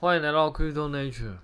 [0.00, 1.36] 欢迎来到 Crypto Nature。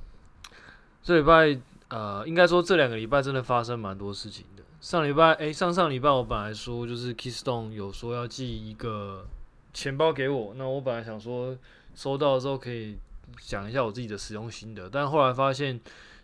[1.02, 1.58] 这礼拜，
[1.88, 4.62] 呃，应该说这两个礼拜真的发生蛮多事情的。
[4.80, 9.26] 上礼拜，诶，上上礼拜我本来说就是 Keystone 有说要寄一个
[9.72, 11.56] 钱包给我，那我本来想说
[11.94, 12.98] 收到的时候可以
[13.38, 15.80] 讲一下我自己的使用心得，但后来发现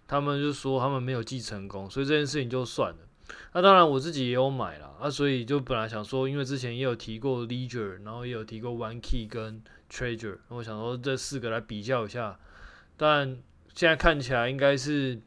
[0.06, 2.98] 他们就说他们没有寄成功，所以这件事情就算了。
[3.54, 12.39] 那当然我自己也有买了，啊，所以就本来想说，因为之前也有提过 Ledger，然后也有提过 OneKey 跟 Trezor，我想说这四个来比较一下，
[12.96, 13.36] 但
[13.75, 15.18] 现在看起来应该是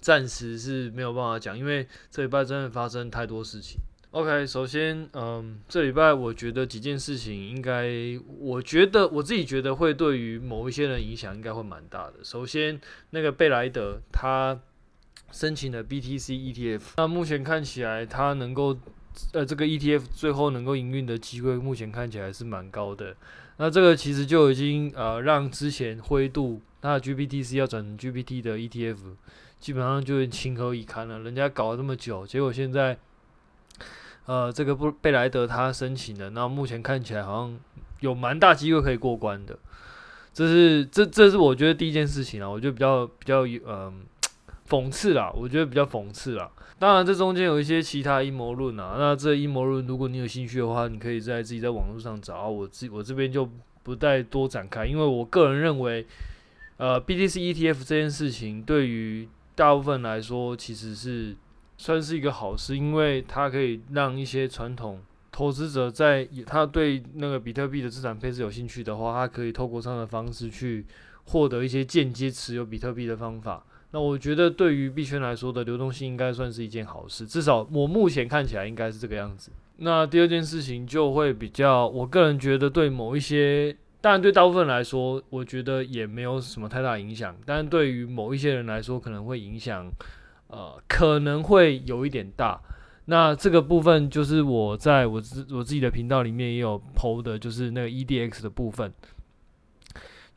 [0.00, 3.78] 暂时是没有办法讲，因为这礼拜真的发生太多事情。
[4.10, 7.86] OK，首先，嗯，这礼拜我觉得几件事情应该，
[8.38, 12.14] 我觉得我自己觉得会对于某一些人影响应该会蛮大的。
[12.24, 14.58] 首先，那个贝莱德他
[15.30, 18.78] 申请了 BTC ETF，那目前看起来他能够，
[19.34, 23.14] 呃，这个 ETF 最后能够营运的机会，目前看起来是蛮高的。
[23.58, 28.96] 那这个其实就已经呃让之前灰度它的 GBTC 要转 GPT 的 ETF，
[29.60, 31.18] 基本上就情何以堪了。
[31.20, 32.96] 人家搞了这么久，结果现在
[34.26, 37.58] 呃这个布贝莱德他申请了，那目前看起来好像
[38.00, 39.58] 有蛮大机会可以过关的。
[40.32, 44.02] 这是这这是我觉得第一件事情啊，我觉得比较比较嗯、
[44.68, 46.50] 讽刺啦，我觉得比较讽刺啦。
[46.78, 53.48] 当然这中间有一些其他阴谋论啊，那这阴谋论如果你有兴趣的话，你可以在自己在网络上找，我自我这边就
[53.82, 56.06] 不再多展开，因为我个人认为。
[56.80, 61.34] 呃，BTC ETF 这件事情对于大部分来说其实是
[61.76, 65.02] 算是一个好事，因为它可以让一些传统
[65.32, 70.86] 投资者在他对那个比特币的资产配置有兴趣的话，他可以透过这样的方式去
[71.24, 73.66] 获得一些间接持有比特币的方法。
[73.90, 79.50] 那我觉得对于币圈来说的流动性应该算是一件好事，至少我目前看起来应该是这个样子。
[79.78, 83.76] 那第二件事情就会比较，我个人觉得对某一些。
[84.00, 87.36] 当然，对大部分人来说，我觉得也没有什么太大影响。
[87.44, 89.90] 但对于某一些人来说，可能会影响，
[90.46, 92.60] 呃，可能会有一点大。
[93.06, 98.92] 那这个部分就是我在我自我自己的频道里面也有 PO 的，就是那个 EDX 的部分。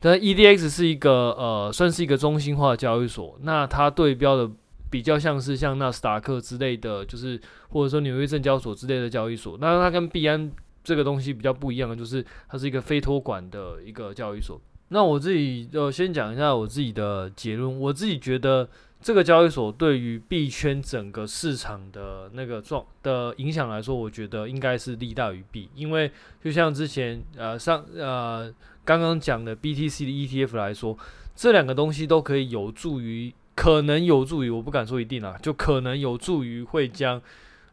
[0.02, 3.38] 但 EDX 是一个呃，算是一个中心化交易所。
[3.42, 4.50] 那它对标的
[4.90, 7.40] 比较像是像纳斯达克之类的，就是
[7.70, 9.56] 或者说纽约证交所之类的交易所。
[9.58, 10.52] 那它跟币安。
[10.84, 14.60] 这个东西比较不一样的就是，它是一个非托管的一个交易所。
[14.88, 17.78] 那我自己就先讲一下我自己的结论。
[17.78, 18.68] 我自己觉得
[19.00, 25.70] 这个交易所对于币圈整个市场的那个状的影响来说，我觉得应该是利大于弊。
[25.76, 26.10] 因为
[26.42, 28.52] 就像之前呃上呃
[28.84, 30.10] 刚刚讲的 BTC 的
[30.46, 30.96] ETF 来说，
[31.34, 37.20] 这两个东西都可以有助于，可能有助于，我不敢说一定啊，就可能有助于会将。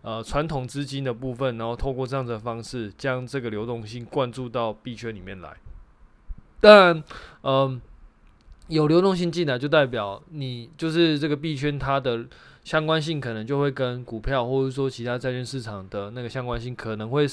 [0.02, 5.58] 呃，传统资金的部分，然后透过这样的方式，将这个流动性灌注到币圈里面来。
[6.62, 7.04] 当然，
[7.44, 7.82] 嗯、
[8.70, 12.26] 有流动性进来，就代表你就是这个币圈它的
[12.64, 17.28] 相关性，可能就会跟股票或者说其他债券市场的那个相关性，可能会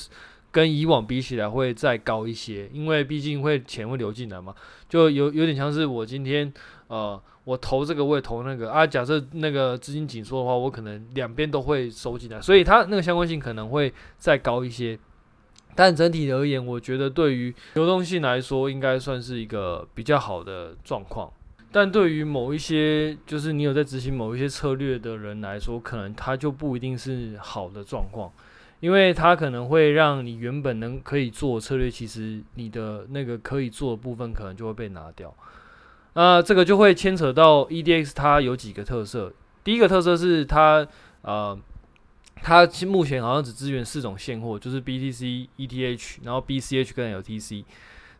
[0.56, 4.54] 跟以往比起来会再高一些，因为毕竟会钱会流进来嘛，
[4.88, 6.50] 就有有点像是我今天
[6.88, 7.20] 呃。
[7.46, 8.84] 我投这个，我也投那个啊。
[8.84, 14.98] 假设那个资金紧缩的话，我可能两边都会收进来，所以它那个相关性可能会再高一些。
[15.76, 21.32] 但整体而言，我觉得对于流动性来说，应该算是一个比较好的状况。
[21.70, 28.32] 但对于某一些就是你有在执行某一些策略的人来说，可能它就不一定是好的状况，
[28.80, 35.34] 因为它可能会让你原本能可以做策略，其实你的那个可以做的部分可能就会被拿掉。
[36.14, 39.32] 那这个就会牵扯到 EDX，它有几个特色。
[39.64, 40.86] 第一个特色是它，
[41.22, 41.58] 呃，
[42.42, 47.64] 它目前好像只支援四种现货，就是 BTC、ETH，然后 BCH 跟 LTC。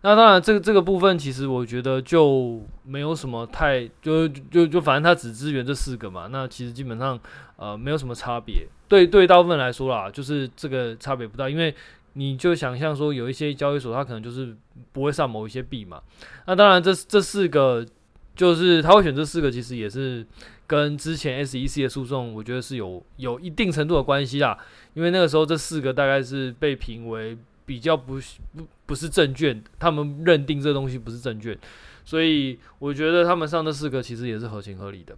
[0.07, 6.29] 那当然，这个这个部分其实我觉得就没有什么太，就就就反正它只支援这四个嘛。
[6.31, 7.19] 那其实基本上
[7.57, 8.67] 呃没有什么差别。
[8.89, 11.75] 对对，大部分来说啦，就是这个差别不大，因为。
[12.19, 14.57] 你就想象说，有一些交易所，它可能就是
[14.91, 16.01] 不会上某一些币嘛。
[16.47, 17.87] 那当然这，这这四个
[18.35, 20.27] 就是他会选这四个，其实也是
[20.67, 24.57] 跟之前 SEC 的诉讼，我觉得是有有一定程度的关系啦。
[24.95, 27.37] 因为那个时候这四个大概是被评为
[27.67, 31.59] 比较不不不是证券，他们认定这东西不是证券，
[32.05, 35.15] 所以我觉得他们上这四个其实也是合情合理的。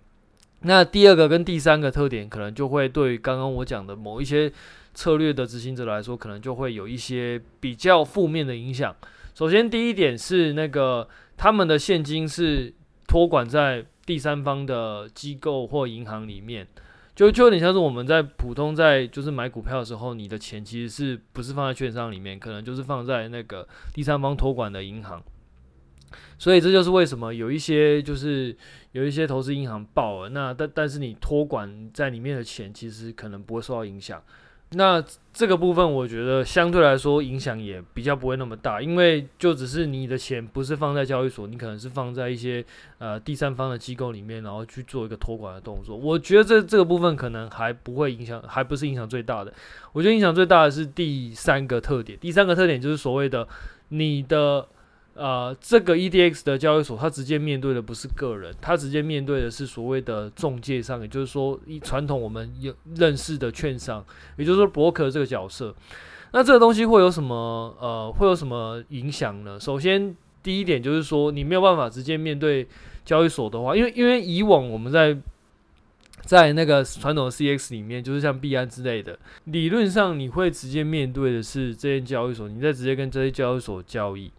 [0.63, 4.53] 那第二个跟第三个特点，可能就会对刚刚我讲的某一些。
[4.95, 8.93] 策略的执行者来说，可能就会有一些比较负面的影响。
[9.33, 12.75] 首先，第一点是那个他们的现金是
[13.07, 16.67] 托管在第三方的机构或银行里面，
[17.19, 25.21] 就就有点像是我们在普通在就是买股票的时候，你的钱其实是不是放在券商里面，可能就是放在那个第三方托管的银行。
[26.39, 28.57] 所以这就是为什么有一些就是
[28.93, 34.23] 有一些投资银行爆了，那但但是你托管在里面的钱其实可能不会受到影响。
[34.73, 42.63] 那这个部分我觉得相对来说影响也比较不会那么大，因为就只是你的钱不是放在交易所，你可能是放在一些
[42.99, 45.97] 呃第三方的机构里面，然后去做一个托管的动作。
[45.97, 49.53] 我觉得这这个部分可能还不会影响，还不是影响最大的。
[49.93, 53.49] 我觉得影响最大的是第三个特点，第三个特点就是所谓的
[53.89, 54.69] 你的。
[55.19, 64.05] 呃，这个 EDX 的交易所，它直接面对的不是个人，它直接面对的是所谓的中介商，也就是说，传统我们有认识的券商，
[64.37, 65.75] 也就是说，broker 这个角色。
[66.31, 69.59] 那这个东西会有什么呃，会有什么影响呢？
[69.59, 72.69] 首先，第一点就是说，你没有办法直接面对
[73.05, 75.17] 交易所的话，因为因为以往我们在
[76.23, 84.31] 在那个传统的 CX 里面，就是像币安之类的，理论上你会直接面对的是这些交易所，你在直接跟这些交易所交易。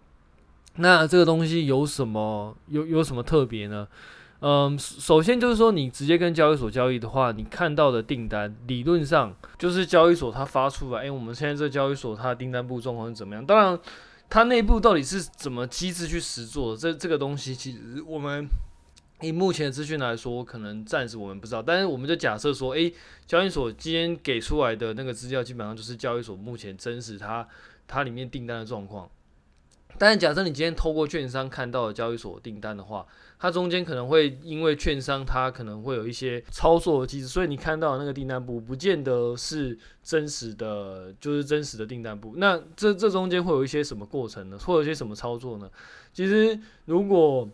[0.76, 3.88] 那这个东西有什么有有什么特别呢？
[4.42, 11.02] 嗯，首先就是说，你直接跟交易所交易的话，你看到的订单理论上就是交易所它发出来。
[11.02, 13.46] 诶，我们现在这交易所它的订单部状况是怎么样？
[13.46, 13.78] 当然，
[14.30, 16.78] 它内部到底是怎么机制去实做的？
[16.78, 18.48] 这这个东西其实我们
[19.20, 21.62] 以目前的资讯来说，可能暂时我们不知道。
[21.62, 22.94] 但是我们就假设说，诶，
[23.28, 27.46] 交易所今天给出来的那个资料，基本上就是交易所目前真实它
[27.86, 29.10] 它里面订单的状况。
[30.00, 33.06] 但是假设你今天透过券商看到的交易所订单的话，
[33.38, 42.34] 它中间可能会因为券商它可能会有一些操作的机制，所以你看到的那个订单簿不见得是真实的，就是真实的订单簿。
[42.38, 44.58] 那这这中间会有一些什么过程呢？
[44.58, 45.70] 会有一些什么操作呢？
[46.14, 47.48] 其实如果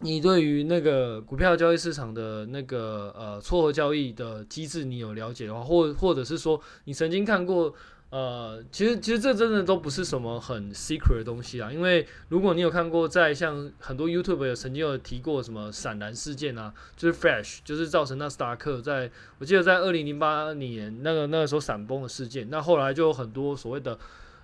[0.00, 7.72] 你对于那个股票交易市场的那个呃撮合交易的机制你有了解的话，或或者是说你曾经看过。
[8.10, 23.98] 呃，其实其实这真的都不是什么很 secret 的东西啊，因为如果你有看过，在像很多 YouTube 有曾经有提过什么闪蓝事件啊，就是 Flash，就是造成纳斯达克在我记得在二零零八年那个那个时候闪崩的事件，那后来就有很多所谓的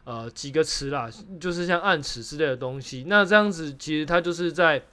[0.05, 1.09] 呃几个词啦，
[1.41, 4.85] 就是像暗池之类的东西，那这样子其实它就是在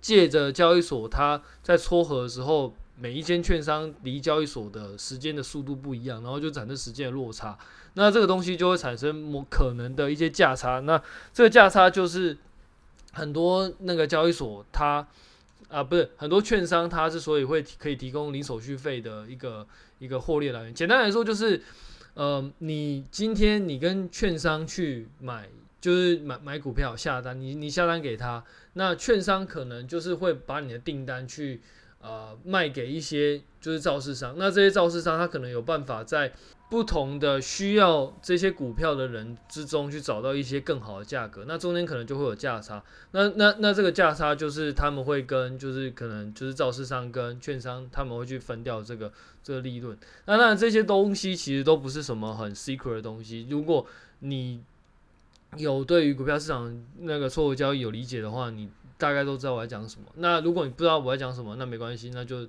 [0.00, 2.72] 借着交易所它在撮合的时候。
[2.96, 7.58] 每一间券商离交易所的时间的速度不一样，然后就产生时间的落差，
[7.94, 10.78] 那这个东西就会产生某可能的一些价差。
[10.78, 11.02] 那
[11.32, 12.38] 这个价差就是
[13.12, 15.04] 很多那个交易所它
[15.68, 19.66] 啊不是很多券商它之所以会可以提供零手续费的一个
[19.98, 20.72] 一个获利来源。
[20.72, 21.60] 简单来说就是，
[22.14, 25.48] 呃，你今天你跟券商去买，
[25.80, 28.44] 就是买买股票下单，你你下单给他，
[28.74, 31.60] 那券商可能就是会把你的订单去。
[32.06, 36.30] 呃，卖给一些就是造市商，那这些造市商他可能有办法在
[36.68, 49.10] 不同的需要这些股票的人之中去找到一些更好的价格，那中间可能就会有价差，那那那这个价差就是他们会跟就是可能就是造市商跟券商他们会去分掉这个
[49.42, 49.96] 这个利润，
[50.26, 53.86] 那当然这些东西其实都不是什么很 secret 的东西，如果
[54.18, 54.62] 你
[55.56, 58.68] 有对于股票市场那个撮合交易有理解的话，你。
[58.98, 60.06] 大概都知道我在讲什么。
[60.16, 62.48] 那如果你不知道我在讲什么，那没关系，那就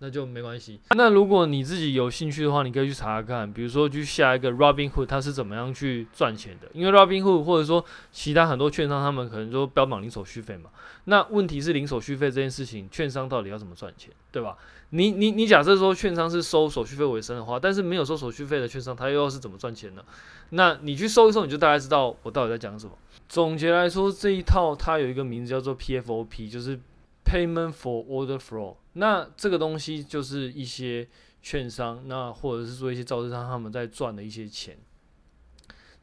[0.00, 0.80] 那就没关系。
[0.96, 6.68] 那如果你自己有兴趣的话，你可以去查查看，比如说去下一个 Robinhood，它是怎么样去赚钱的。
[6.72, 10.70] 因为 Robinhood 或者说其他很多券商，他们可能都标榜零手续费嘛。
[11.04, 14.56] 那问题是零手续费这件事情，券商到底要怎么赚钱，对吧？
[14.94, 20.04] 你你你假设说券商是收手续费为生的话，但是没有收手续费的券商，他又要是怎么赚钱呢？
[20.50, 22.92] 那你去搜一搜，你就大概知道我到底在讲什么。
[23.28, 26.78] 总结来说，这一套它有一个名字叫做 PFOP，就是
[27.24, 28.76] Payment for Order Flow。
[28.92, 31.08] 那这个东西就是一些
[31.42, 34.78] 券商，那或者是说一些造市商他们在赚的一些钱。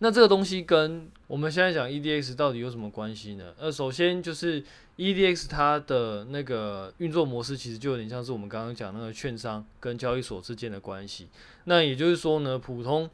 [0.03, 3.53] 那这个东西跟我们现在讲 EDX 到底有什么关系呢？
[3.60, 4.63] 呃，首先就是
[4.98, 11.27] EDX 它的那个运作模式其实就有点像是我们刚刚讲那个券商跟交易所之间的关系。
[11.65, 13.08] 那也就是说呢，普通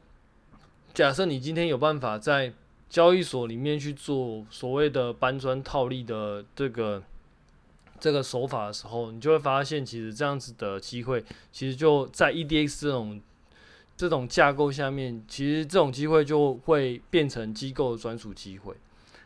[0.93, 2.53] 假设你今天有办法在
[2.89, 7.03] 交易所里面去做所谓的搬砖套利的这个
[7.99, 13.19] 这个手法的时候，你就会发现，其实这样子的机会，其实就在 EDX 这种
[13.97, 18.75] 这种架构下面，其实这种机会就会变成机构的专属机会。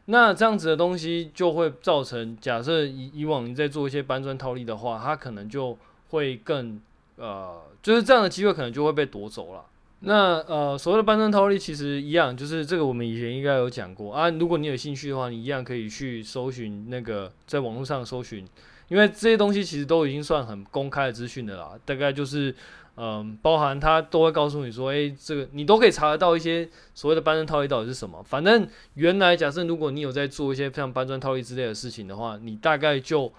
[0.05, 5.77] 那这样子的东西就会造成，假设以以往你在做一些搬砖套利的话，它可能就
[6.09, 6.81] 会更
[7.17, 9.65] 呃，就是这样的机会可能就会被夺走了。
[9.99, 14.27] 那呃，所谓的搬砖套利其实一样，就是这个我们以前应该有讲过啊。
[14.31, 18.43] 如果你有兴趣的话，你一样可以去搜寻那个在网络上搜寻，
[18.87, 21.73] 因为这些东西其实都已经算很公开的资讯的啦。
[21.85, 22.53] 大概就是
[22.95, 28.21] 嗯、包含他都会告诉你说，诶、这个你都可以查得到一些所谓的搬砖套利到底是什么。
[28.23, 33.31] 反正原来假设如果你有在做一些像搬砖套利之类的事情的话，你大概就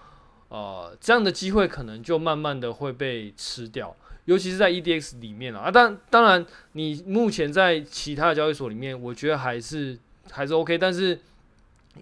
[0.49, 3.95] 呃这样的机会可能就慢慢的会被吃掉。
[4.25, 9.99] 尤其是在 EDX 里面啊，当当然，你目前在其他的交易所里面，我觉得还是
[10.31, 10.77] 还是 OK。
[10.77, 11.19] 但是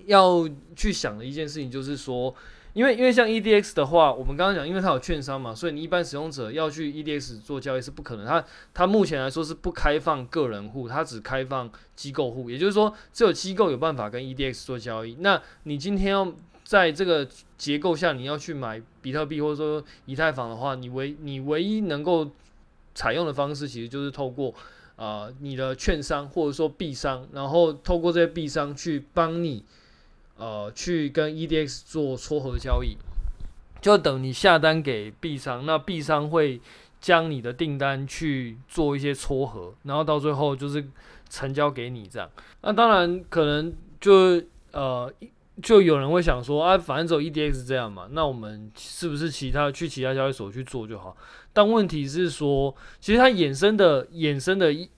[0.05, 2.31] 要去想的一件事情就是说，
[2.74, 8.25] 因为因为像 EDX 的话，我们刚刚讲，因为它有券商嘛，所以你一般使用者要去 EDX 做交易是不可能。
[8.25, 15.16] 它它目前来说是不开放个人户，它只开放机构户，也就是说，只有机构有办法跟 EDX 做交易。
[15.20, 16.32] 那你今天要
[16.63, 22.32] 在这个结构下，你要去买比特币或者说以太坊的话，你唯你唯一能够
[22.96, 24.54] 采用的方式，其实就是透过
[24.96, 29.66] 呃你的券商或者说币商，然后透过这些币商去帮你
[30.41, 32.98] 呃去跟 EDX 做撮合交易，
[33.79, 36.60] 就等你下单给币商，那币商会
[37.00, 40.83] 将你的订单去做一些撮合，然后到最后就是
[41.29, 42.27] 成交给你这样。
[42.62, 45.13] 那当然可能就呃。
[45.62, 51.15] 就有人会想说啊，反正只有 EDX 这样嘛，那我们是不是其他去其他交易所去做就好？
[51.53, 54.89] 但问题是说，其实它衍生的衍生的一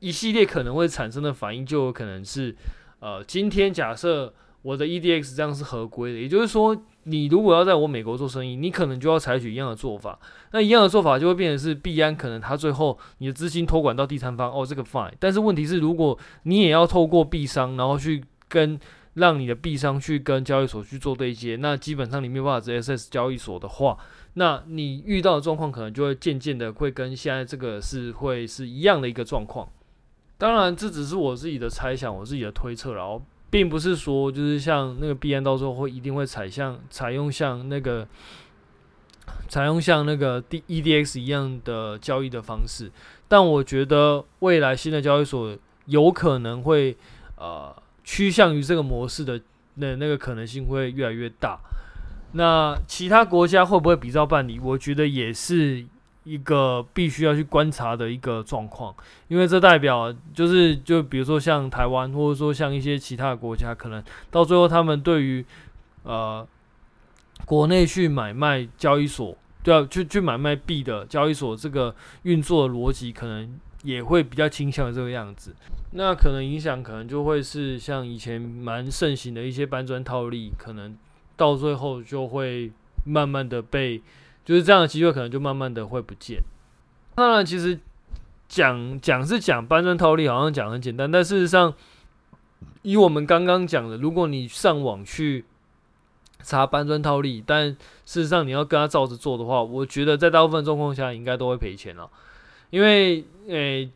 [0.00, 2.56] 一系列可能会产生的反应，就有可能是，
[2.98, 10.18] 呃，今天假设我的 EDX 这样是合规的，也就是说，你如果要在我美国做生意，你可能就要采取一样的做法。
[10.52, 15.12] 那一样的做法就会变成是币安可能他最后你的资金托管到第三方，哦，这个 fine。
[15.18, 18.78] 但是问题是，如果你也要透过币商，然后去跟
[19.14, 23.96] 让你的币商去跟交易所去做对接，那基本上你没有办法直接 access 交易所的话，
[24.34, 29.68] 那你遇到的状况可能就会渐渐的会跟现在这个是会是一样的一个状况。
[30.36, 38.06] 当然，这只是我自己的猜想，我自己的推测，然后并不是说就是像那个币安到时候会一定会采像采用像那个
[39.48, 42.90] 采用像那个 D EDX 一样的交易的方式，
[43.26, 46.96] 但我觉得未来新的交易所有可能会
[47.36, 47.74] 呃。
[48.10, 49.38] 趋向于这个模式的
[49.74, 51.60] 那那个可能性会越来越大。
[52.32, 54.58] 那其他国家会不会比照办理？
[54.58, 55.84] 我觉得也是
[56.28, 58.94] 一个必须要去观察的一个状况，
[59.28, 65.42] 因为这代表就是就比如说像台湾，或者说像一些其他的国家，可能到最后他们对于
[66.02, 66.46] 呃
[67.46, 71.94] 国内去买卖交易所，对啊，去去买卖币的交易所这个
[72.24, 75.54] 运作逻辑，可能也会比较倾向于这个样子。
[75.92, 80.94] 那可能影响可能就会是像以前蛮盛行的一些搬砖套利，可能
[81.36, 82.70] 到最后就会
[83.04, 84.02] 慢慢的被，
[84.48, 86.42] 就是这样的机会可能就慢慢的会不见。
[87.14, 87.78] 当然，其实
[88.48, 91.74] 讲讲是讲搬砖套利，好像讲很简单，但事实上，
[92.80, 95.44] 以我们刚刚讲的，如果你上网去
[96.42, 97.68] 查搬砖套利，但
[98.06, 102.08] 事实上你要跟他照着做的话，我觉得在大部分状况下应该都会赔钱了，
[102.70, 103.84] 因为诶。
[103.84, 103.90] 欸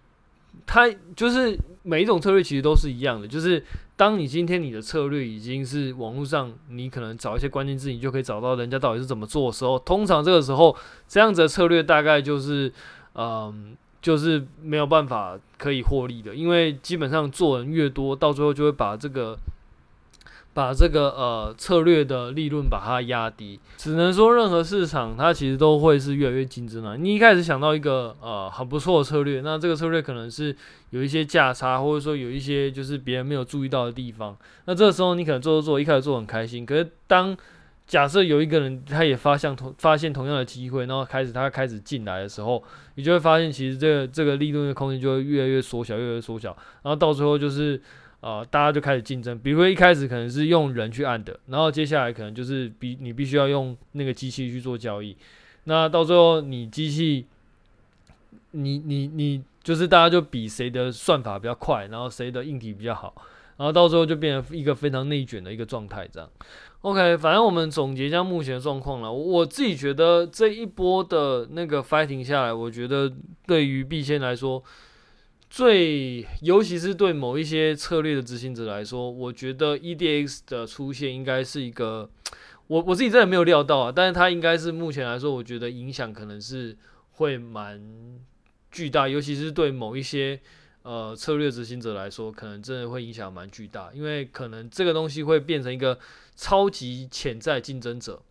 [0.67, 3.65] 它就是每一种策略其实都是一样的，就是
[4.03, 12.73] 当你今天你的策略已经是网络上，你可能找一些关键字，你就可以找到人家到底是怎么做的时候，通常这个时候这样子的策略大概就是，
[13.15, 19.39] 嗯，就是没有办法可以获利的，因为基本上做人越多，到最后就会把这个。
[20.55, 26.95] 把这个呃策略的利润把它压低，只能说任何市场它其实都会是越来越竞争了。
[26.97, 30.55] 你一开始想到一个呃很不错的策略，那这个策略可能是
[30.91, 34.37] 有一些价差，或者说有一些就是别人没有注意到的地方。
[34.67, 36.67] 那这个时候你可能做做做，一开始做很开心。
[36.67, 37.35] 可是当
[37.87, 42.63] 假设有一个人他也发现同发现同样的机会，然后开始他开始进来的时候，
[42.97, 47.81] 你就会发现其实这个这个利润的空间就会越来越缩小，越来越缩小，然后到最后就是。
[48.23, 49.37] 啊、大家就开始竞争。
[49.37, 55.17] 比如说一开始可能是用人去按的，然后接下来可能就是比你必须要用那个机器去做交易。
[55.65, 57.27] 那到最后你机器，
[58.53, 63.13] 你你你就是大家就比谁的算法比较快，然后谁的硬体比较好，
[63.57, 66.09] 然后到最后就变成一个非常内卷的一个状态。
[66.13, 66.31] 这样
[66.83, 69.13] ，OK，反正我们总结一下目前的状况了。
[69.13, 73.13] 我自己觉得这一波的那个 fighting 下来，我觉得
[73.49, 74.63] 对于币圈来说。
[75.55, 82.09] 最，尤其是对某一些策略的执行者来说，我觉得 EDX 的出现应该是一个，
[82.69, 86.75] 我我自己真的没有料到啊，但是它应该是目前来说，我觉得影响可能是
[87.11, 87.79] 会蛮
[88.71, 90.41] 巨大，尤其是对某一些
[90.85, 95.99] 呃策略执行者来说，可能真的会影响蛮巨大，因为可能这个东西会变成一个
[96.35, 98.23] 超级潜在竞争者。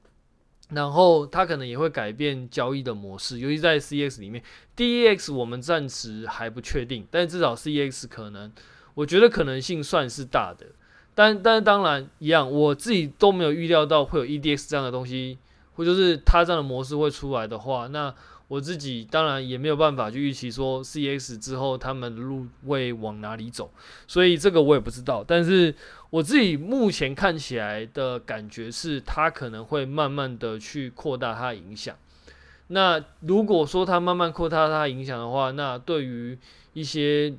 [0.73, 4.41] 然后它可能也会改变交易的模式，尤其在 C X 里面
[4.75, 8.51] ，DEX 我们暂时还不确定，但至少 C X 可能，
[8.93, 10.65] 我觉得可能性算是大的。
[11.13, 15.37] 但但是当然一样，我自己都没有预料到会有 EDX 这样的东西，
[15.75, 18.13] 或就是它这样的模式会出来的话，那
[18.51, 23.71] 我自己当然也没有办法去预期说 C X 之后他们的路会往哪里走，
[24.05, 25.23] 所以这个我也不知道。
[25.25, 25.73] 但是
[26.09, 31.95] 我自己目前看起来的感觉是，它可能会慢慢的去扩大它的影响。
[32.67, 36.37] 那如果说它慢慢扩大它的影响的话，那对于
[36.73, 37.33] 一些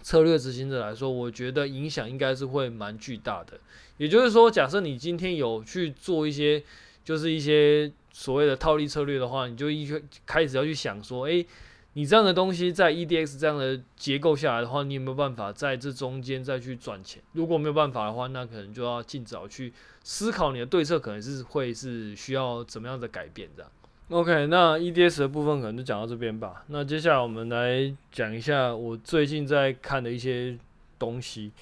[0.00, 3.60] 策略执行者来说，我觉得影响应该是会蛮巨大的。
[3.98, 6.64] 也就是说，假设你今天有去做一些，
[7.04, 9.88] 就是一些所谓的套利策略的话，你就一
[10.26, 11.46] 开始要去想说，诶，
[11.94, 17.22] 你这样的东西在 EDX 这样的结构下来的话，你有没有办法在这中间再去赚钱？
[17.32, 23.70] 如果没有办法的话，那可能就要尽早去思考你的对策，可能是会是需要怎么样的改变这样。
[24.10, 26.64] OK，那 EDS 的部分可能就讲到这边吧。
[26.66, 30.58] 那接下来我们来讲一下我最近在看的一些
[30.98, 31.52] 东西。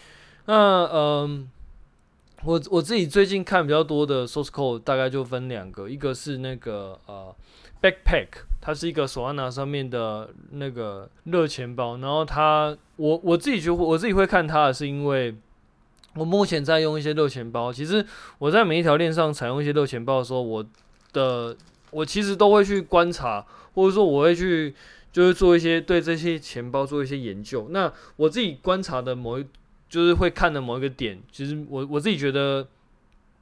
[0.47, 1.47] 那嗯，
[2.45, 7.35] 我我自己最近看比较多的 source code 大概就分两个，一个是那个呃
[7.83, 8.29] Backpack，
[8.61, 11.99] 它是一个 Solana 上面的那个热钱包。
[11.99, 15.35] 然后它，我我自己觉得我自己会看它是因为
[16.15, 17.73] 我目前在用一些热钱包。
[17.73, 18.05] 其实
[18.39, 20.65] 我在每一条链上采用一些热钱包的时候，我
[21.13, 21.57] 的
[21.91, 24.73] 我其实都会去观察，或者说我会去，
[25.13, 27.67] 就是做一些对这些钱包做一些研究。
[27.71, 29.47] 那我自己观察的某一，
[29.89, 32.67] 就是会看的某一个点，其实我我自己觉得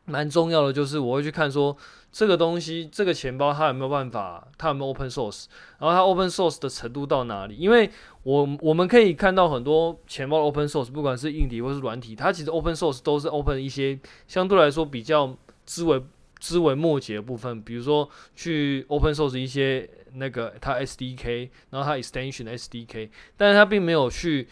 [0.05, 1.77] 蛮重要的，就是我会去看说
[2.13, 5.47] 这个东西，这个钱包它有没有办法，它有没有 open source，
[5.79, 7.57] 然后它 open source 的程度到哪里？
[7.57, 7.91] 因为
[8.23, 13.99] 我我们可以看到很多钱包 open source，不管是硬体或是软体，它其实 open source 都是 open 一些
[14.29, 16.03] 相对来说比较枝微。
[16.39, 24.47] 枝微末节的部分，比如说去 open source 一些那个它 SDK，然后它 extension SDK，但是它并没有去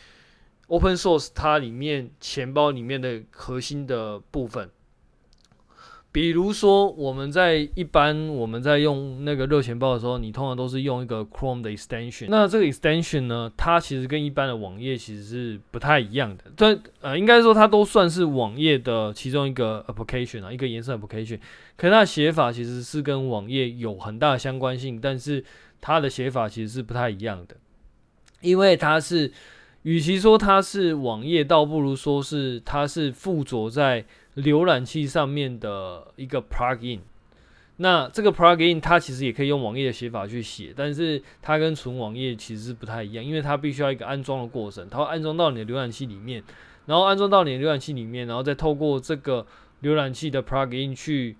[0.68, 4.70] open source 它里面钱包里面的核心的部分。
[6.12, 12.26] 比如说，我们在一般我们在用那个热钱包的时候，你通常都是用一个 Chrome 的 extension。
[12.28, 16.44] 那这个 extension 呢，它其实跟一般的网页其实是不太一样的。
[16.56, 21.40] 这呃，应该说它都算是网页的其中一个 application 啊，一个延伸 application。
[21.76, 25.44] 可是它的写法其实是跟网页有很大的相关性，但是
[25.80, 27.56] 它的写法其实是不太一样的，
[28.40, 29.32] 因为它是，
[29.84, 34.04] 与其说它是网页，倒不如说是它是附着在。
[34.34, 36.98] 浏览器上面的一个 plugin，
[37.76, 46.42] 那这个 plugin 它其实也可以用网页的写法去写，但是它跟纯网页其实是不太一样，因为它必须要一个安装的过程，它会安装到你的浏览器里面，
[46.86, 49.46] 然后安装到你的浏览器里面，然后再透过这个
[49.84, 51.36] 浏览器的 plugin 去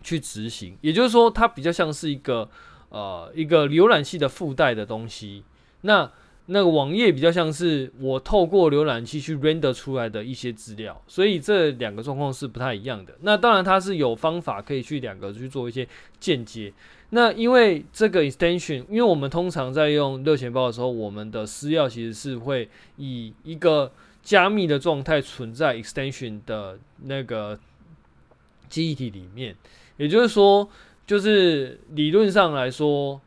[0.00, 2.48] 去执行，也就是说，它比较像是一个
[2.90, 5.42] 呃一个浏览器的附带的东西，
[5.80, 6.08] 那。
[6.46, 13.14] 那个网页比较像是我透过浏览器去 render 出来的一些资料，所以这两个状况是不太一样的。
[13.22, 15.88] 那当然它是有方法可以去两个去做一些
[16.20, 16.70] 间接。
[17.10, 23.90] 那因为这个 extension，因为我们通常在用热钱包的时候，我们的私钥其实是会以一个
[24.22, 27.58] 加密的状态存在 extension 的那个
[28.68, 29.56] 记忆体里面。
[29.96, 30.68] 也就是说，
[31.06, 33.18] 就是理论上来说，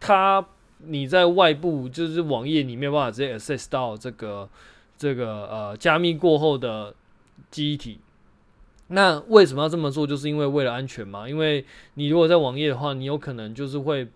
[0.00, 0.46] 它。
[0.86, 4.48] 你在外部就是网页，你没有办法直接 access 到这个
[4.96, 6.94] 这个呃加密过后的
[7.50, 7.98] 记忆体。
[8.88, 10.06] 那为什么要这么做？
[10.06, 11.28] 就是因为为了安全嘛。
[11.28, 11.64] 因为
[11.94, 14.08] 你如果在网页的话，你有可能就是会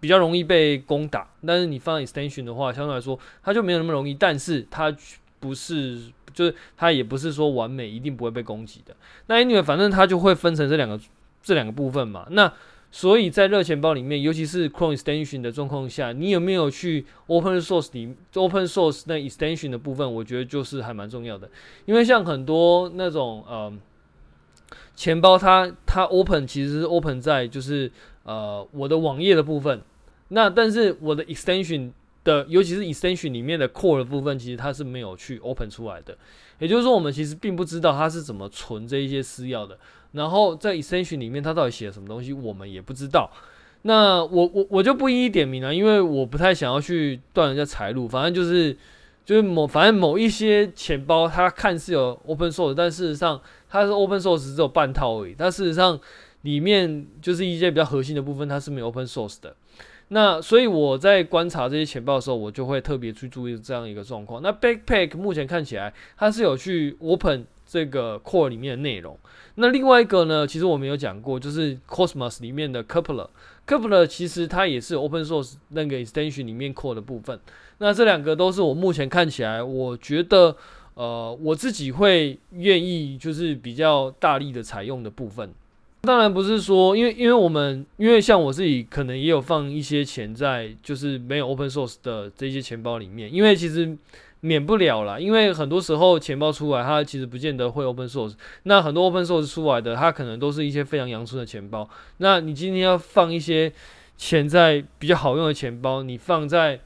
[0.00, 1.28] 比较容易被攻打。
[1.46, 4.14] 但是你放 extension 的话，相对来说它就没有那么容易。
[4.14, 4.94] 但是它
[5.38, 6.00] 不是，
[6.32, 8.96] 就是它也不是说完美一定不会被攻击的。
[9.26, 10.98] 那 anyway，反正它就会分成这两个
[11.42, 12.26] 这两个部分嘛。
[12.30, 12.50] 那
[12.94, 20.14] 所以在热钱包里面，尤其是 Chrome extension 的状况下，你有没有去 open source 里 open source 那 extension 的部分？
[20.14, 21.50] 我觉得就是还蛮重要的。
[21.86, 23.76] 因为像很多那种呃
[24.94, 27.90] 钱包它，它 open 其实是 open 在就是
[28.22, 29.82] 呃我的网页的部分。
[30.28, 31.90] 那但是我的 extension
[32.22, 36.16] 的，尤其是 extension 里面的 core 的部分，其实它是没有去 open 出来的。
[36.60, 39.76] 也就是说，我们其实并不知道它是怎么存这一些私钥的。
[40.14, 43.28] 然后在 extension 里面，它到底写了什么东西，我们也不知道。
[43.82, 48.08] 那我我我就不一一点名了，因为我不太想要去断人家财路。
[48.08, 48.74] 反正就是
[49.24, 55.34] 就是某反正某一些钱包，它看似有 open source，但事实上它是 open source 只有半套而已。
[55.36, 55.98] 但事实上
[56.42, 59.54] 里面就是一些比较核心的部分，它是没有 open source 的。
[60.08, 64.40] 那所以我在观察这些钱包的时候，我就会特别去注意这样一个状况。
[64.40, 67.46] 那 Backpack 目前看起来它是有去 open。
[67.74, 69.18] 这个 core 里面的内容。
[69.56, 77.40] 那另外一个呢，其实我们有讲过，就是 Cosmos 里面的 Kepler，Kepler 其实它也是 Open Source 那个 extension 里面 core 的部分。
[77.78, 80.56] 那这两个都是我目前看起来，我觉得
[80.94, 85.52] 呃我自己会愿意就是比较大力的采用的部分。
[86.02, 93.98] 当然不是说，因为因为我们因为像我自己可能也有放一些钱在就是没有 Open Source 的这些钱包里面，因为其实。
[94.44, 98.34] 免不了啦，因为很多时候钱包出来，它其实不见得会 open source。
[98.64, 101.88] 那很多 open source 出来的，它可能都是一些非常阳春的钱包。
[102.18, 103.72] 那你今天要放一些
[104.18, 106.78] 钱在比较好用的钱包，你放在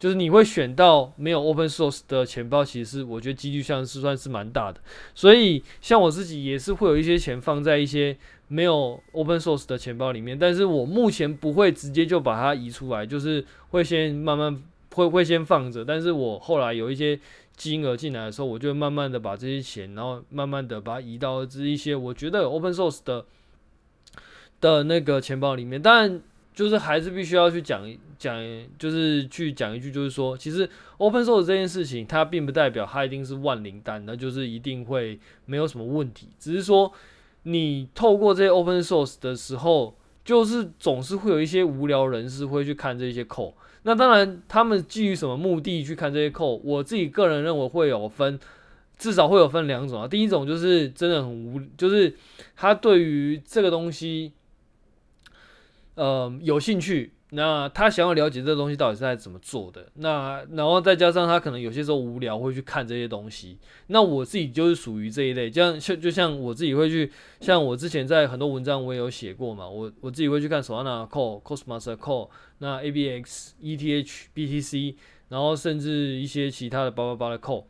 [0.00, 4.80] 就是你会选到没有 open source 的钱包，其实是我觉得几率上是算是蛮大的。
[5.14, 8.16] 所以像我自己也是会有一些钱放在一些
[8.48, 14.60] 没有 open source 的钱包里面，但是我目前不会直接就把它移出来，就是会先慢慢。
[14.98, 17.18] 会会先放着，但是我后来有一些
[17.56, 23.24] 金额进来的时候，我就慢慢的把这些钱，然后慢慢的把它移到这一些我觉得有 open source 的
[24.60, 25.80] 的那个钱包里面。
[25.80, 26.20] 但，
[26.52, 28.36] 就是还是必须要去讲讲，
[28.76, 36.26] 就是去讲一句，就是说，其实 open source 这件事情，它并不代表它一定是万灵丹，那就是一定会没有什么问题。
[36.40, 36.92] 只是说，
[37.44, 43.54] 你透过这些 open source 的时候，就是总是会有一些无聊人士会去看这些口。
[43.88, 48.38] 那当然，他们基于什么目的去看这些扣我自己个人认为会有分，
[48.98, 50.06] 至少会有分两种啊。
[50.06, 52.14] 第一种就是真的很无，就是
[52.54, 54.34] 他对于这个东西，
[55.94, 57.12] 呃，有兴趣。
[57.30, 63.58] 那他想要了解这个东西到底是在怎么做的，那然后再加上他可能有些时候无聊会去看这些东西。
[63.88, 74.94] 那我自己就是属于这一类，这样就就像我自己会去，像我之前在很多文章我也有写过嘛，我我自己会去看 Solana、c o l Cosmos Core、那 ABX、ETH、BTC，
[75.28, 77.64] 然后甚至一些其他的八八八的 Core，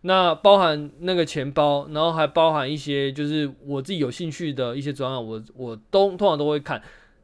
[0.00, 6.82] 那包含那个钱包，然后还包含一些就是我自己有兴趣的一些专案，我我都通常都会看。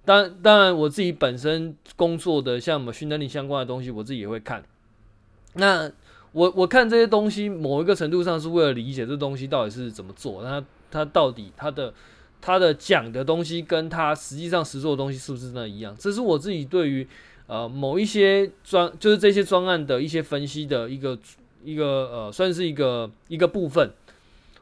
[0.09, 4.65] 当当然，我自己本身工作的像 machine learning 相关的东西，我自己也会看。
[5.53, 5.93] 那
[6.33, 11.93] 我我看这些东西，某一个程度上是为了理解这东西到底是怎么做，那它，它到底它的
[12.41, 15.95] 它的讲的东西跟它实际上实做的东西是不是真的一样？
[15.99, 17.07] 这是我自己对于
[17.47, 21.19] 呃某一些专就是这些专案的一些分析的一个
[21.63, 23.91] 一个呃算是一个一个部分。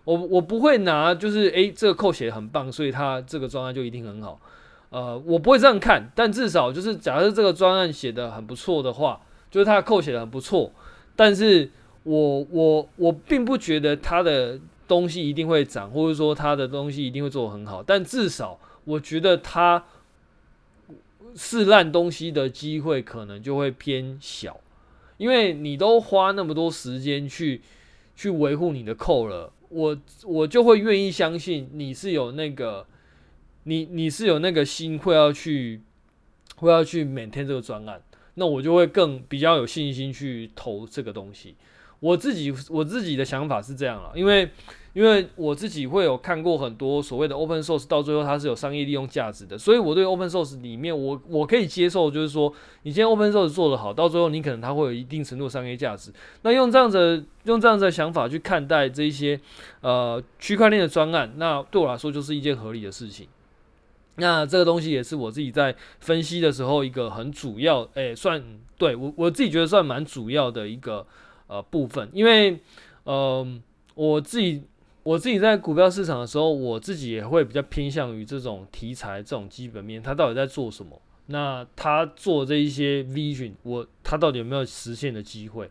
[0.03, 4.41] 我我不会拿就是诶、这个扣写的很棒，所以它这个专案就一定很好。
[4.91, 9.21] 呃，我不会这样看，但至少就是，假设这个专案写的很不错的话，
[9.51, 10.71] 就是他的扣写的很不错，
[11.17, 11.69] 但是
[12.05, 19.85] 我我我并不觉得他的东西一定会涨，或者说他的东西一定会做得很好，但至少我觉得他
[21.35, 24.61] 是烂东西的机会可能就会偏小，
[25.17, 27.61] 因为你都花那么多时间去
[28.15, 32.87] 去维护你的扣了，我我就会愿意相信你是有那个。
[33.69, 35.81] 你你是有那个心会要去，
[36.57, 38.01] 会要去每天这个专案，
[38.35, 41.57] 那我就会更比较有信心去投这个东西。
[41.99, 44.49] 我自己我自己的想法是这样了，因为
[44.93, 52.53] 因为我自己会有看过很多所谓的 open source，到最后它是有商业利用价值的，所以我对 open source 里面我我可以接受，就是说
[52.83, 56.13] 你今天 open source 做得好，到最后你可能它会有一定程度商业价值。
[56.43, 59.41] 那用这样子用这样子的想法去看待这一些
[59.81, 63.27] 呃区块链的专案，那对我来说就是一件合理的事情。
[64.17, 68.43] 那这个东西也是我自己在分析的时候一个很主要，诶、算
[68.79, 71.07] 对我我自己觉得算蛮主要的一个
[71.47, 72.59] 呃部分，因为
[73.05, 73.47] 呃
[73.95, 74.63] 我自己
[75.03, 81.01] 我自己在股票市场的时候，我自己也会比较偏向于这种题材这种基本面，它到底在做什么？
[81.27, 85.69] 那它做这一些 vision，我它到底有没有实现的机会？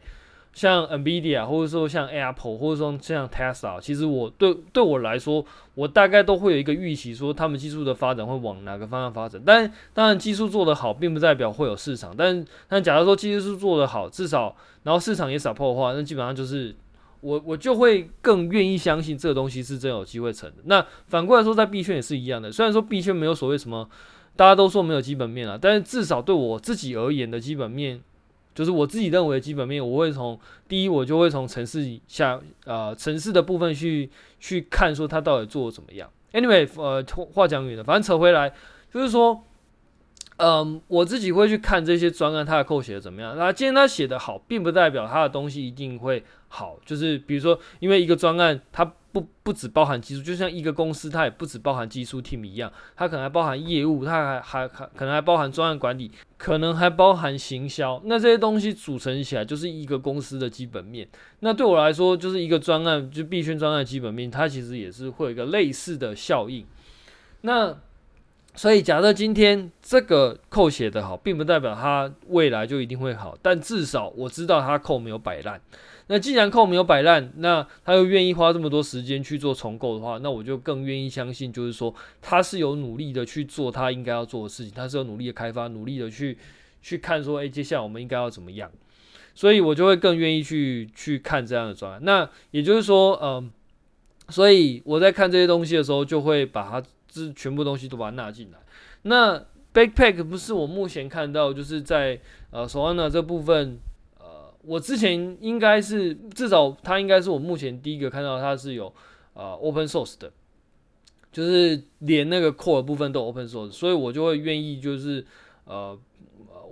[0.56, 9.42] 像 NVIDIA，或者说像 Apple，或者说像 Tesla，其实我对对我来说，我大概都会有一个预期，说他们技术的发展会往哪个方向发展。
[9.46, 12.16] 但当然，技术做得好，并不代表会有市场。
[12.18, 16.74] 但但假如说技术做得好，至少然后市场也打破的话，那基本上就是
[17.20, 20.56] 我我就会更愿意相信这个东西是真有机会成的。
[20.64, 22.50] 那反过来说，在币圈也是一样的。
[22.50, 23.90] 虽然说币圈没有所谓什么，
[24.38, 28.02] 大家都说没有基本面啊，但是至少对我自己而言的基本面。
[28.56, 36.10] 就是我自己认为基本面，我会从第一，我就会从城市下呃城市的部分去去看，说它到底做怎么样。
[36.32, 38.54] Anyway，呃，话讲远了，反正扯回来，
[38.92, 39.44] 就是说，
[40.38, 43.38] 嗯，我自己会去看这些专案，他的扣写的怎么样。
[43.38, 46.24] 那既然他写的好，并不代表他的东西一定会
[46.56, 46.80] 好。
[46.86, 58.02] 就是比如说，因为一个专案，它不不只包含技术，就像一个公司，它也不只包含技术 team 一样，它可能还包含业务，它还还还可能还包含专案管理，可能还包含行销。
[58.06, 61.08] 那这些东西组成起来，就是一个公司的基本面。
[61.40, 66.66] 那对我来说，就是一个专案，就币圈专案基本面，它其实也是会有一个类似的效应。
[67.42, 67.78] 那
[68.58, 75.60] 所以，假设今天这个扣写得好，并不代表它未来就一定会好，但至少我知道它扣没有摆烂。
[76.08, 86.38] 那既然 code 没有摆烂，那他又愿意花这么多时间去做重构的话，那我就更愿意相信，就是说他是有努力的去做他应该要做的事情，他是有努力的开发，努力的去
[86.82, 88.72] 去看说，诶，接下来我们应该要怎么样？
[89.34, 92.00] 所以我就会更愿意去去看这样的专案。
[92.04, 93.52] 那也就是说，嗯，
[94.30, 96.88] 所以我在看这些东西的时候，就会把它。
[97.08, 98.60] 这全部东西都把它纳进来。
[99.04, 99.42] 那
[99.74, 103.80] Backpack 不是我目前看到，就是在呃 s o a n a 这部分，
[104.66, 108.94] 我之前应该是至少它应该是我目前第一个看到它是有
[109.34, 110.32] 呃 Open Source 的，
[111.32, 115.26] 就是连那个 Core 部分都 Open Source，所以我就会愿意就是
[115.66, 115.98] 呃，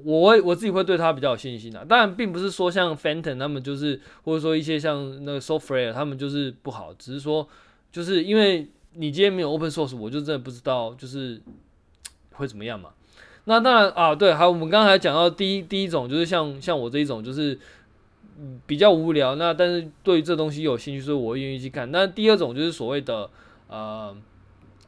[0.03, 1.85] 我会我自己会对它比较有信心的。
[1.85, 7.47] 当然，并不是说像 Phantom 他们就是，或者说一些像那个 Software 他们就是不好，只是说
[7.91, 8.67] 就是因为。
[8.95, 11.41] 你今天没有 open source，我就真的不知道就是
[12.33, 12.91] 会怎么样嘛。
[13.45, 17.59] 那当然啊，对，还有我们刚才讲到第一第一种，就是像像我这一种，就是
[18.65, 19.35] 比较无聊。
[19.35, 21.91] 那但是对于这东西有兴趣，所以我愿意去看。
[21.91, 23.29] 那第二种就是所谓的
[23.67, 24.15] 呃，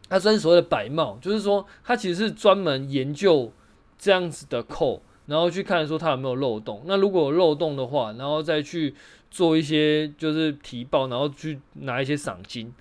[0.10, 3.51] 它算是所谓的白帽，就是说它其实是专门研究
[3.97, 6.84] 这样子的扣然后去看说它有没有漏洞。
[6.86, 8.93] 那如果有漏洞的话，然后再去
[9.31, 12.71] 做一些就是提报，然后去拿一些赏金。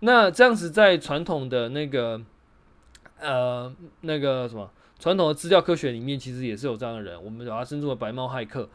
[0.00, 2.20] 那这样子，在传统的那个
[3.20, 8.68] 呃那个什么传统的资料科学里面，其实也是有这样的人，我们把它称之为白帽骇客。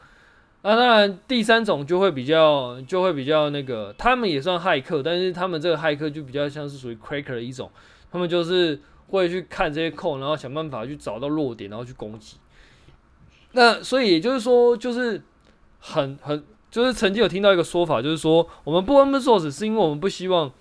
[0.63, 7.69] 那当然，第三种就会比较就会比较那个，他们也算骇客，但是他们这个骇客就比较像是属于 cracker 的一种，
[8.11, 12.37] 他们就是会去看这些空然后想办法去找到弱点，然后去攻击。
[13.51, 15.21] 那所以也就是说，就是
[15.79, 20.51] 很很就是曾经有听到一个说法，就是说我们不 open source 是因为我们不希望。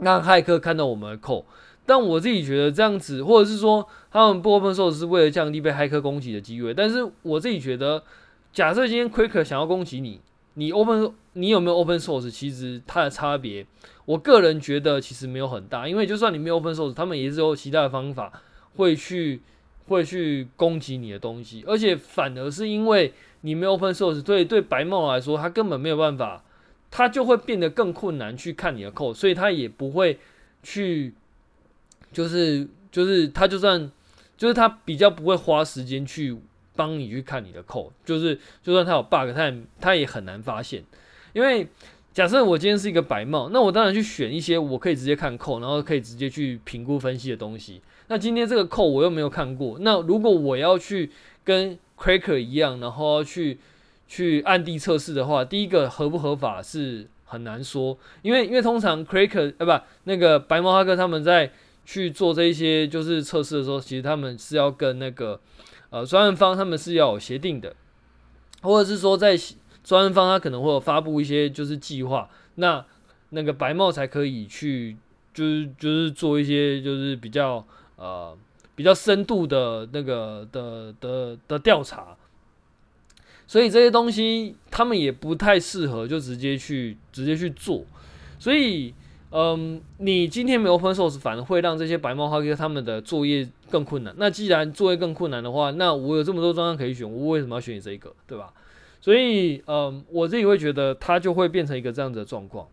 [0.00, 1.42] 让骇客看到我们的 code，
[1.84, 6.72] 但我自己觉得这样子，或者是说他们不 open source 是为了降低被骇客攻击的机会。
[6.72, 8.00] 但是我自己觉得，
[8.52, 10.20] 假设今天 Quaker 想要攻击你，
[10.54, 13.66] 你 open 你有没有 open source，其实它的差别，
[14.04, 18.42] 我个人觉得其实没有很大，因为就算你没有 open source，他们也是有其他的方法
[18.76, 19.40] 会去
[19.86, 26.44] 会去攻击你的东西，而且反而是因为你没有 open source，对对白帽来说，他根本没有办法。
[26.90, 30.18] 他就会变得更困难去看你的 code，所以他也不会
[30.62, 31.12] 去，
[32.10, 33.92] 就是就是他就算
[34.38, 36.34] 就是他比较不会花时间去
[36.78, 40.84] 帮你去看你的 code，就是就算他有 bug，他也他也很难发现。
[41.32, 41.66] 因为
[42.14, 47.82] 假设我今天是一个白帽，那我当然去选一些我可以直接看 code，然后可以直接去评估分析的东西。
[48.06, 51.10] 那今天这个 code 我又没有看过，那如果我要去
[51.42, 53.58] 跟 Cracker 一样，然后去。
[54.10, 61.52] 去暗地测试的话，第一个合不合法是很难说，因为因为通常 Cracker 呃不那个白帽骇客他们在
[61.84, 65.38] 去做这一些就是测试的时候，其实他们是要跟那个
[65.90, 67.74] 呃专案方他们是要有协定的，
[68.62, 69.38] 或者是说在
[69.82, 72.84] 专案方他可能会有发布一些就是计划，那
[73.30, 74.96] 那个白帽才可以去
[75.32, 77.64] 就是就是做一些就是比较
[77.96, 78.36] 呃
[78.74, 82.16] 比较深度的那个的的的调查。
[83.46, 87.82] 所以这些东西他们也不太适合就直接去直接去做，
[88.38, 88.92] 所以
[89.30, 94.14] 嗯，你今天没有 open source，反而会让这些白帽骇客他们的作业更困难。
[94.18, 98.52] 那既然作业更困难的话，那我有这么多专案可以选，我为什么要选你这一个，对吧？
[99.00, 102.66] 所以嗯，我自己会觉得它就会变成一个这样子的状况。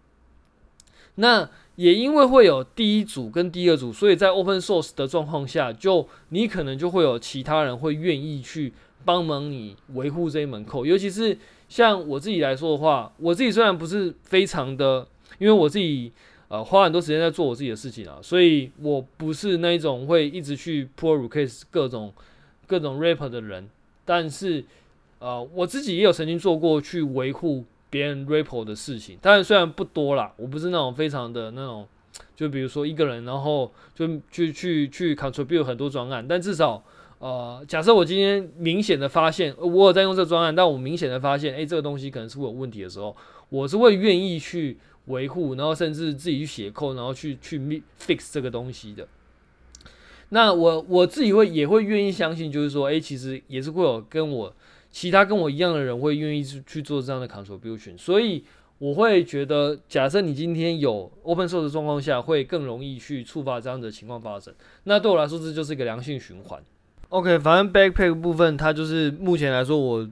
[1.16, 8.74] 那也因为会有第一组跟第二组，所以在 open source 的状况下，就你可能就会有其他人会愿意去。
[9.04, 11.38] 帮忙你维护这一门扣尤其是
[11.70, 16.12] 像我自己来说的话，我自己虽然不是非常的，因为我自己
[16.48, 22.14] 呃花很多时间在做我自己的事情啊，所以我不是那一种会一直去 pull request 各种
[22.68, 23.68] 各种 repo 的人，
[24.04, 24.64] 但是
[25.20, 31.88] 呃我自己也有曾经做过去维护别人 repo 的事情，当然虽然不多啦，我不是那种非常的那种，
[32.36, 36.84] 就比如说一个人然后就去去去 contribute 很多专案，但至少。
[37.18, 43.16] 呃，假设我今天明显的发现，我有在用这个专案，但我明显的发现，哎、这个东西可能是会有问题的时候，
[43.48, 47.60] 我是会愿意去维护，然后甚至自己去写扣然后去去
[48.00, 49.08] fix 这个东西的。
[50.30, 54.54] 那我我自己会也会愿意相信，就是说，诶、其实也是会有跟我
[54.90, 58.44] 其他跟我一样的人会愿意去去做这样的 contribution，所以
[58.80, 64.54] 我会觉得，假设你今天有 open source 的状况下，会更容易去触发这样的情况发生。
[64.86, 66.62] 那对我来说，这就是一个良性循环。
[67.10, 70.10] OK，反正 backpack 部分，它就是目前来说，我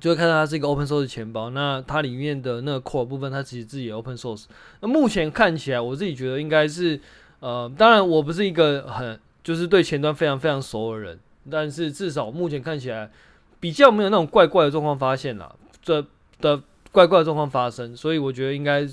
[0.00, 1.50] 就会看到它是一个 open source 钱包。
[1.50, 4.46] 那它里面的那个 core 部分，它其实自己也 open source。
[4.80, 6.98] 那目前看起来，我自己觉得应该是。
[7.40, 11.18] 呃，当然我不是一个很就是对前端非常非常熟的人，
[11.50, 13.10] 但是至少目前看起来
[13.58, 16.04] 比较没有那种怪怪的状况发现了，这
[16.42, 16.60] 的
[16.92, 18.86] 怪怪的状况发生，所以我觉得应该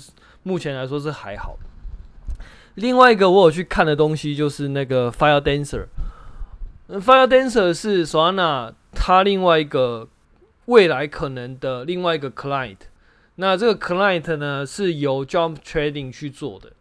[0.44, 1.58] 目前来说是还好。
[2.76, 10.08] 另外一个我有去看的东西就是那个 Fire Dancer，Fire Dancer 是 Solana 它另外一个
[10.68, 12.76] 未来可能的另外一个 client，
[13.36, 16.72] 那这个 client 呢是由 Jump Trading 去做的。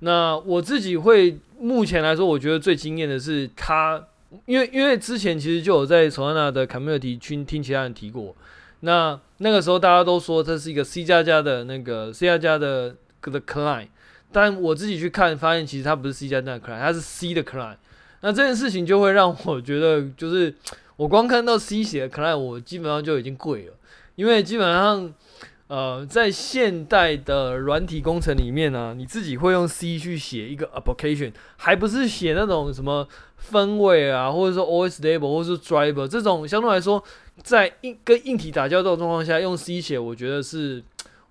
[0.00, 4.04] 那我自己会目前来说，我觉得最惊艳的是他，
[4.46, 8.34] 因为因为之前其实就有在 Solana 的 Community 去听其他人提过，
[8.80, 13.88] 那那个时候大家都说这是一个 C 加加的那个 C 加加的的 Client，
[14.32, 17.76] 但我自己去看发现，其实它不是 C 加加的 Client，它是 C 的 Client。
[18.22, 20.52] 那这件事情就会让我觉得，就是
[20.96, 23.74] 我光看到 C 写的 Client，我基本上就已经跪了，
[24.16, 25.12] 因为基本上。
[25.66, 37.02] 呃，在现代的软体工程里面呢、你自己会用 C 去写一个 application，还不是写那种什么分位啊，或者说 OS label 或者是 driver 这种，相对来说，
[37.42, 40.84] 在硬跟硬体打交道的状况下用 C 写，我觉得是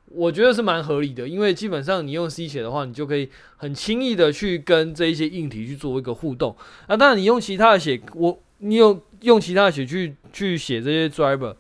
[0.08, 6.58] 我觉得是蛮合理的，因为基本上你用 C 写的话，你就可以很轻易的去跟这一些硬体去做一个互动。
[6.88, 11.56] 啊，当然你用其他的写，我你有用其他的写去去写这些 driver。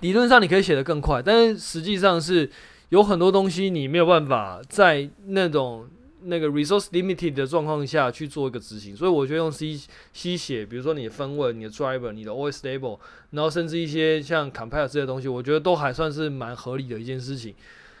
[0.00, 2.48] 理论上你可以写得更快，但是实际上是
[2.88, 5.86] 有很多东西你没有办法在那种
[6.22, 9.78] 那个 resource limited 的状况下去做一个执行，所以我觉得用 C
[10.14, 12.98] C 写，比如说你的分位、你的 driver、你的 OS label，
[13.32, 17.54] 然后甚至一些像 compile 这些东西，我觉得都还算是蛮合理的一件事情。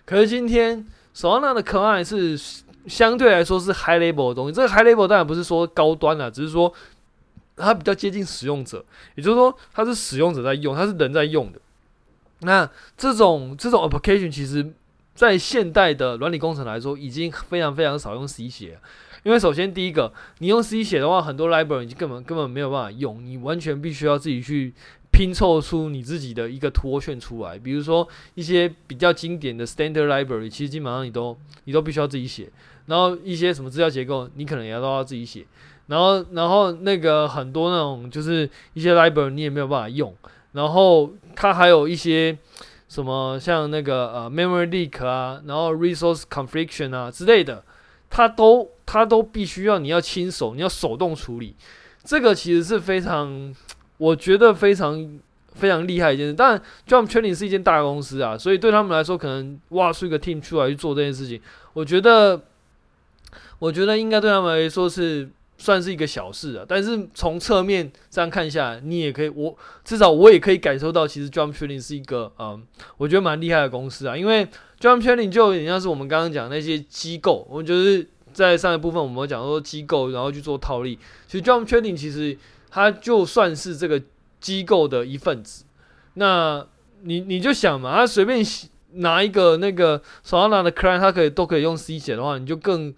[0.06, 2.38] 可是今天 Solana 的 client 是
[2.86, 6.72] 相对来说是 high level 的东西，这个 high level 当然不是说高端了，只是说
[7.56, 8.84] 它比较接近使用者，
[9.14, 11.60] 也就是说它是使用者在用，它是人在用的。
[12.40, 14.72] 那这种这种 application 其实，
[15.14, 18.78] 在现代的软体工程来说，已经非常非常少用 C 写，
[19.22, 24.72] 因为首先第一个，你用 C 写的话，很多 library 已经根本根本没有办法用，你完全必须要自己去
[25.10, 27.58] 拼凑出你自己的一个图线出来。
[27.58, 32.48] 比如说一些比较经典的 standard library，其实基本上你都你都必须要自己写。
[32.86, 35.44] 然后一些什么资料结构，你可能也要都要自己写。
[35.90, 40.14] 然后然后那个很多那种就是一些 library 你也没有办法用。
[40.52, 42.36] 然后它还有一些
[42.88, 47.62] 什么像那个呃 memory leak 啊，然后 resource confliction 啊之类的，
[48.08, 51.54] 它都它都必须要你要亲手，你要手动处理。
[52.02, 53.54] 这个其实是非常，
[53.98, 55.20] 我觉得非常
[55.54, 56.34] 非常厉害一件事。
[56.34, 61.40] 但 Jump Training 是一间大公司啊，所以对他们来说，可能挖出一个 team 出来去做这件事情，
[61.72, 62.40] 我觉得，
[63.60, 65.28] 我觉得应该对他们来说是。
[65.60, 74.16] 算是一个小事啊，但是从侧面这样看下来，你也可以，我至少我也可以感受到，其实 Jump Trading 是一个，嗯，我觉得蛮厉害的公司啊。
[74.16, 74.46] 因为
[74.80, 80.98] Jump Trading 就有点像是我们刚刚讲那些机构，我们就是在上一部分我们讲说机构，然后去做套利。
[81.26, 82.38] 其实 Jump Trading 其实
[82.70, 84.02] 它就算是这个
[84.40, 85.66] 机构的一份子。
[86.14, 86.66] 那
[87.02, 88.42] 你你就想嘛，他随便
[88.92, 92.94] 拿一个那个 Solana 的 client，他可以都可以用 C 写的话，你就更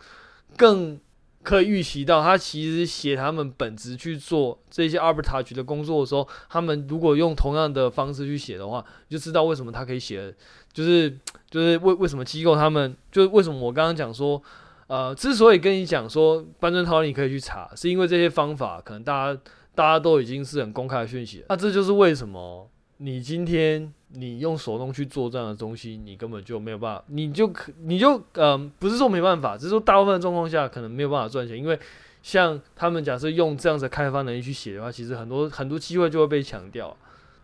[0.57, 1.01] 更。
[1.43, 10.33] 可以预期到，他其实写他们本职去做这些 arbitrage 的工作的时候，他们如果用同样的方式去写的话，就知道为什么他可以写，
[10.73, 11.11] 就是
[11.51, 14.41] 就是为为什么机构他们，就是为什么我刚刚讲说，
[14.87, 19.41] 呃，之所以跟你讲说搬砖套利你可以去查，是因为这些方法可能大家
[19.75, 23.93] 大家都已经是很公开的讯息了，那这就是为什么你今天。
[24.14, 31.79] 你用手动去做这样的东西，你根本就没有办法，你就可你就嗯、呃，不是说没办法，只是说大部分的状况下可能没有办法赚钱，因为
[32.22, 36.94] 像他们假设用这样子的开发能力去写的话，其实很多很多机会就会被抢掉。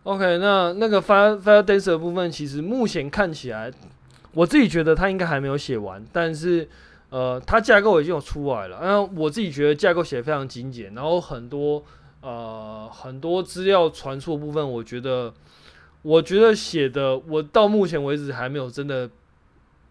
[0.03, 3.71] OK，那那个 Fire Fire Dance 的部分，其实目前看起来，
[4.33, 6.69] 我自己觉得它应该还没有写完，但是
[7.09, 11.83] 呃，它架构已经有出来了，然后我自己觉得架构写得非常精简，然后很多
[12.21, 15.33] 呃很多资料传输的部分，我觉得。
[16.01, 19.09] 我觉得写的，我到目前为止还没有真的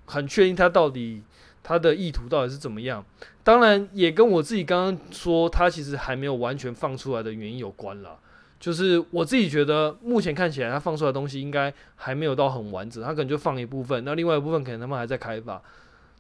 [0.07, 1.23] 很确定他到底
[1.63, 3.05] 他的意图到底是怎么样。
[3.45, 8.19] 当然，也跟我自己刚刚说他其实还没有完全放出来的原因有关了。
[8.61, 15.63] 就是我自己觉得目前看起来他放出来的东西应该还没有到很完整，他可能就放一部分，那另外一部分可能他们还在开发。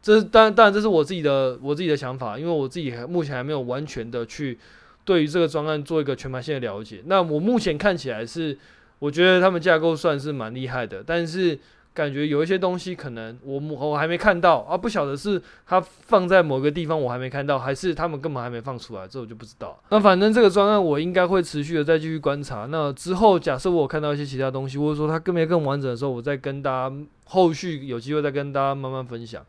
[0.00, 4.56] 这是当然，当然这是我自己的我自己的想法，因为我自己还目前还没有完全的去
[5.04, 7.02] 对于这个专案做一个全盘性的了解。
[7.06, 8.56] 那我目前看起来是，
[8.98, 11.58] 我觉得他们架构算是蛮厉害的，但是。
[11.94, 19.76] 感觉有一些东西可能我我还没看到啊，不晓得是它放在某个地方我还没看到，还是他们根本还没放出来，这我就不知道。
[19.88, 22.68] 那反正这个专案我应该会持续的再继续观察。
[22.70, 29.44] 那之后假设我看到一些其他东西，或者说它更没更完整的时候，我再跟大家后续有机会再跟大家慢慢分享。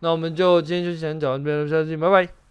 [0.00, 2.41] 那我们就今天就先讲到这边，下次见，拜拜。